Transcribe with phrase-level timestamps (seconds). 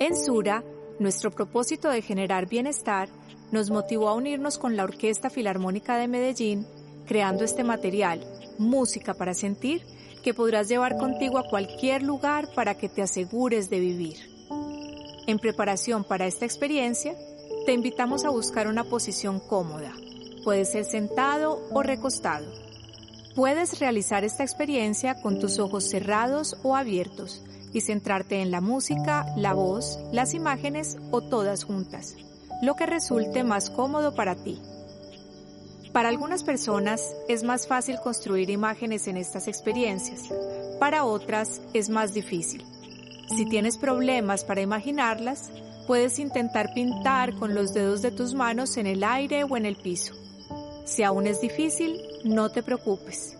[0.00, 0.64] En Sura,
[0.98, 3.10] nuestro propósito de generar bienestar
[3.52, 6.66] nos motivó a unirnos con la Orquesta Filarmónica de Medellín,
[7.06, 8.24] creando este material,
[8.56, 9.82] Música para Sentir,
[10.24, 14.16] que podrás llevar contigo a cualquier lugar para que te asegures de vivir.
[15.26, 17.14] En preparación para esta experiencia,
[17.66, 19.92] te invitamos a buscar una posición cómoda.
[20.44, 22.69] Puede ser sentado o recostado.
[23.34, 29.24] Puedes realizar esta experiencia con tus ojos cerrados o abiertos y centrarte en la música,
[29.36, 32.16] la voz, las imágenes o todas juntas,
[32.60, 34.60] lo que resulte más cómodo para ti.
[35.92, 40.22] Para algunas personas es más fácil construir imágenes en estas experiencias,
[40.80, 42.64] para otras es más difícil.
[43.28, 45.52] Si tienes problemas para imaginarlas,
[45.86, 49.76] puedes intentar pintar con los dedos de tus manos en el aire o en el
[49.76, 50.19] piso.
[50.90, 53.36] Si aún es difícil, no te preocupes.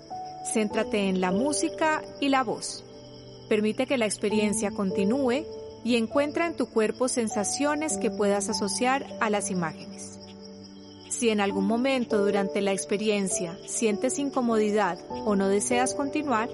[0.52, 2.84] Céntrate en la música y la voz.
[3.48, 5.45] Permite que la experiencia continúe
[5.82, 10.20] y encuentra en tu cuerpo sensaciones que puedas asociar a las imágenes.
[11.09, 16.48] Si en algún momento durante la experiencia sientes incomodidad o no deseas continuar,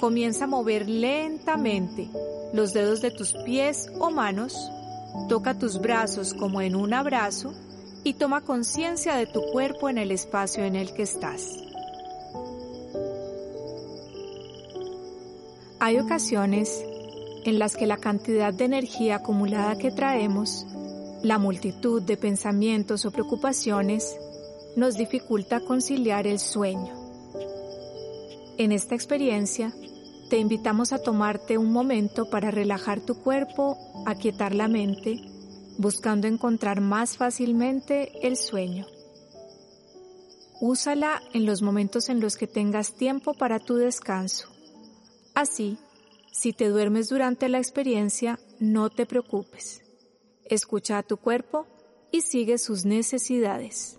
[0.00, 2.08] comienza a mover lentamente
[2.52, 4.58] los dedos de tus pies o manos,
[5.28, 7.54] toca tus brazos como en un abrazo
[8.04, 11.48] y toma conciencia de tu cuerpo en el espacio en el que estás.
[15.80, 16.84] Hay ocasiones
[17.44, 20.66] en las que la cantidad de energía acumulada que traemos
[21.22, 24.16] la multitud de pensamientos o preocupaciones
[24.76, 26.94] nos dificulta conciliar el sueño.
[28.58, 29.72] En esta experiencia,
[30.28, 35.33] te invitamos a tomarte un momento para relajar tu cuerpo, aquietar la mente,
[35.78, 38.86] buscando encontrar más fácilmente el sueño.
[40.60, 44.48] Úsala en los momentos en los que tengas tiempo para tu descanso.
[45.34, 45.78] Así,
[46.32, 49.82] si te duermes durante la experiencia, no te preocupes.
[50.44, 51.66] Escucha a tu cuerpo
[52.12, 53.98] y sigue sus necesidades.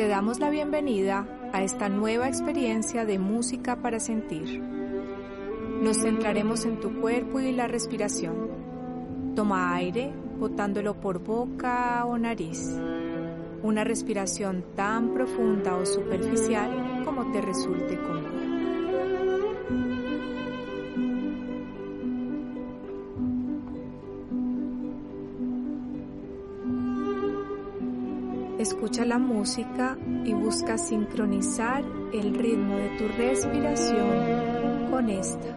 [0.00, 4.58] Te damos la bienvenida a esta nueva experiencia de música para sentir.
[4.58, 9.34] Nos centraremos en tu cuerpo y la respiración.
[9.36, 12.80] Toma aire botándolo por boca o nariz
[13.62, 18.39] una respiración tan profunda o superficial como te resulte cómoda.
[28.60, 31.82] Escucha la música y busca sincronizar
[32.12, 35.56] el ritmo de tu respiración con esta,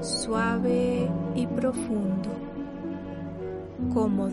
[0.00, 2.30] suave y profundo,
[3.92, 4.32] cómodo.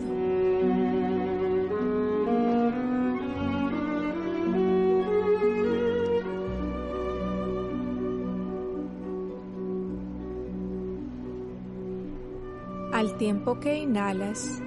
[12.94, 14.62] Al tiempo que inhalas,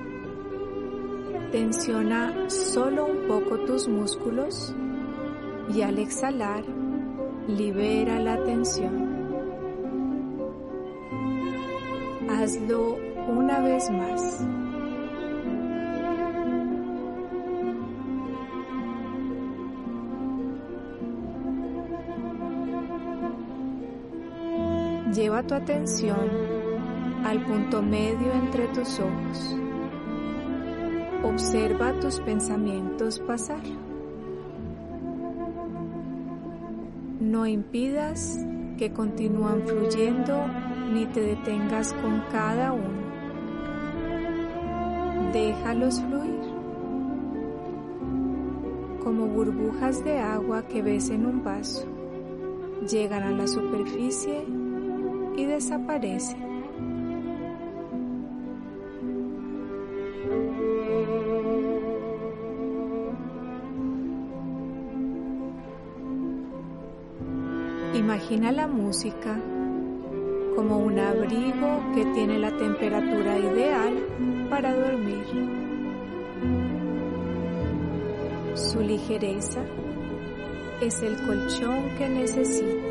[1.51, 4.73] tensiona solo un poco tus músculos
[5.73, 6.63] y al exhalar,
[7.47, 9.09] libera la tensión.
[12.29, 14.45] Hazlo una vez más.
[25.13, 26.29] Lleva tu atención
[27.25, 29.68] al punto medio entre tus ojos.
[31.23, 33.61] Observa tus pensamientos pasar.
[37.19, 38.39] No impidas
[38.77, 40.45] que continúan fluyendo
[40.93, 42.99] ni te detengas con cada uno.
[45.33, 46.39] Déjalos fluir
[49.03, 51.85] como burbujas de agua que ves en un vaso.
[52.89, 54.45] Llegan a la superficie
[55.35, 56.48] y desaparecen.
[67.99, 69.37] Imagina la música
[70.55, 75.25] como un abrigo que tiene la temperatura ideal para dormir.
[78.53, 79.59] Su ligereza
[80.81, 82.88] es el colchón que necesitas.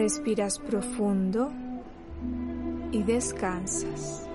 [0.00, 1.52] Respiras profundo
[2.90, 4.29] y descansas.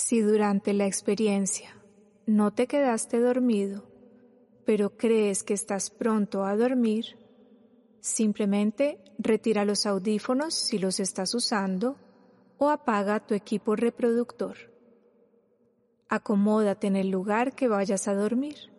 [0.00, 1.74] Si durante la experiencia
[2.24, 3.82] no te quedaste dormido,
[4.64, 7.18] pero crees que estás pronto a dormir,
[8.00, 11.96] simplemente retira los audífonos si los estás usando
[12.58, 14.56] o apaga tu equipo reproductor.
[16.08, 18.72] Acomódate en el lugar que vayas a dormir.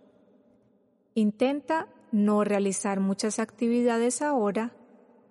[1.15, 4.73] Intenta no realizar muchas actividades ahora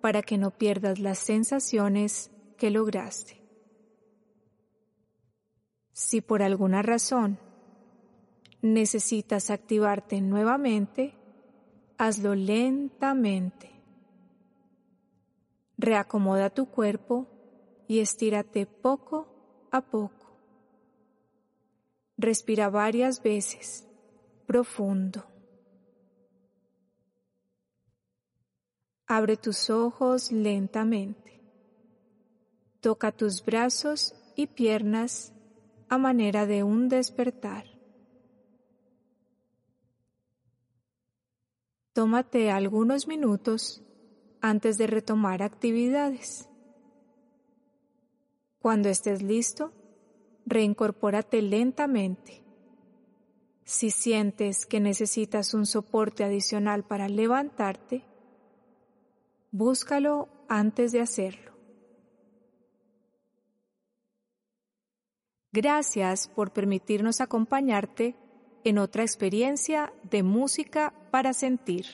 [0.01, 3.39] para que no pierdas las sensaciones que lograste.
[5.99, 7.37] Si por alguna razón
[8.61, 11.13] necesitas activarte nuevamente,
[11.97, 13.69] hazlo lentamente.
[15.77, 17.27] Reacomoda tu cuerpo
[17.89, 20.37] y estírate poco a poco.
[22.15, 23.85] Respira varias veces,
[24.45, 25.25] profundo.
[29.05, 31.41] Abre tus ojos lentamente.
[32.79, 35.33] Toca tus brazos y piernas
[35.89, 37.65] a manera de un despertar.
[41.93, 43.83] Tómate algunos minutos
[44.39, 46.47] antes de retomar actividades.
[48.59, 49.73] Cuando estés listo,
[50.45, 52.43] reincorpórate lentamente.
[53.63, 58.03] Si sientes que necesitas un soporte adicional para levantarte,
[59.51, 61.58] búscalo antes de hacerlo.
[65.51, 68.15] Gracias por permitirnos acompañarte
[68.63, 71.85] en otra experiencia de música para sentir.